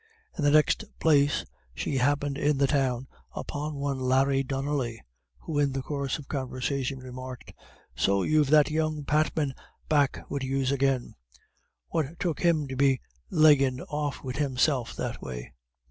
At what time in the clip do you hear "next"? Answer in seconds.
0.49-0.83